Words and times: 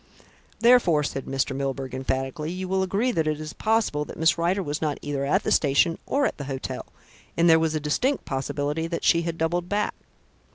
Therefore," 0.61 1.03
said 1.03 1.25
Mr. 1.25 1.55
Milburgh 1.55 1.93
emphatically, 1.93 2.49
"you 2.49 2.67
will 2.67 2.81
agree 2.81 3.11
that 3.11 3.27
it 3.27 3.39
is 3.39 3.53
possible 3.53 4.03
that 4.05 4.17
Miss 4.17 4.35
Rider 4.35 4.63
was 4.63 4.81
not 4.81 4.97
either 5.03 5.23
at 5.25 5.43
the 5.43 5.51
station 5.51 5.99
or 6.07 6.25
at 6.25 6.37
the 6.39 6.45
hotel, 6.45 6.87
and 7.37 7.47
there 7.47 7.59
was 7.59 7.75
a 7.75 7.79
distinct 7.79 8.25
possibility 8.25 8.87
that 8.87 9.03
she 9.03 9.21
had 9.21 9.37
doubled 9.37 9.69
back." 9.69 9.93